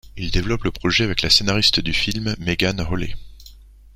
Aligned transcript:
Il 0.17 0.31
développe 0.31 0.63
le 0.63 0.71
projet 0.71 1.03
avec 1.03 1.21
la 1.21 1.29
scénariste 1.29 1.79
du 1.79 1.93
film, 1.93 2.35
Megan 2.39 2.79
Holley. 2.81 3.13